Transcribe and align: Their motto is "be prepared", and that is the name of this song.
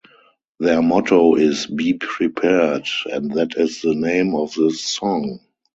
Their 0.59 0.81
motto 0.81 1.35
is 1.35 1.67
"be 1.67 1.93
prepared", 1.93 2.87
and 3.05 3.33
that 3.33 3.55
is 3.55 3.83
the 3.83 3.93
name 3.93 4.33
of 4.33 4.55
this 4.55 4.83
song. 4.83 5.41